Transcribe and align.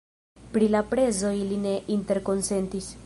Pri 0.53 0.69
la 0.75 0.81
prezo 0.93 1.33
ili 1.41 1.59
ne 1.67 1.75
interkonsentis. 1.97 2.91